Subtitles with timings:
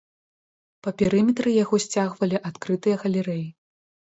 [0.87, 3.45] Па перыметры яго сцягвалі адкрытыя галерэі.